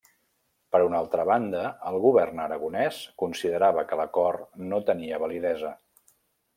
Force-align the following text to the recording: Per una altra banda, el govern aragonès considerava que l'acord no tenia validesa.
Per 0.75 0.79
una 0.85 1.01
altra 1.03 1.25
banda, 1.31 1.61
el 1.91 1.99
govern 2.07 2.43
aragonès 2.47 2.99
considerava 3.27 3.87
que 3.93 4.03
l'acord 4.03 4.61
no 4.73 4.85
tenia 4.93 5.25
validesa. 5.29 5.77